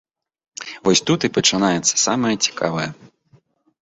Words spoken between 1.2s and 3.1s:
і пачынаецца самае цікавае.